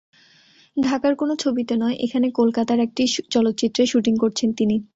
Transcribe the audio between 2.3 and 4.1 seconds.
কলকাতার একটি চলচ্চিত্রের